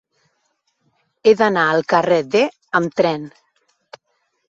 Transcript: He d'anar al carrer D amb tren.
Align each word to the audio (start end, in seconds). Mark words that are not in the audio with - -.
He 1.31 1.35
d'anar 1.43 1.67
al 1.75 1.85
carrer 1.95 2.19
D 2.37 2.43
amb 2.83 3.01
tren. 3.03 3.33